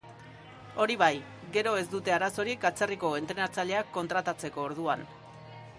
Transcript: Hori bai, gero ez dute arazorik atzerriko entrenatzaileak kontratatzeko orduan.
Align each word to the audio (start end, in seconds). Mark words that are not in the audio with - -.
Hori 0.85 0.95
bai, 1.01 1.11
gero 1.57 1.73
ez 1.81 1.85
dute 1.91 2.15
arazorik 2.15 2.67
atzerriko 2.71 3.13
entrenatzaileak 3.21 3.95
kontratatzeko 3.99 4.65
orduan. 4.71 5.05